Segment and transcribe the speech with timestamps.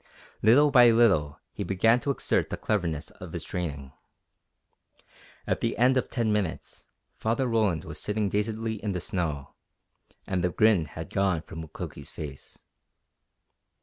[0.41, 3.91] Little by little he began to exert the cleverness of his training.
[5.45, 6.87] At the end of ten minutes
[7.19, 9.53] Father Roland was sitting dazedly in the snow,
[10.25, 12.57] and the grin had gone from Mukoki's face.